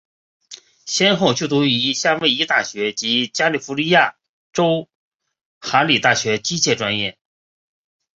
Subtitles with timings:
[0.87, 4.15] 先后就读于夏威夷大学及加利福尼亚
[4.51, 4.89] 州
[5.59, 7.19] 哈里大学机械专业。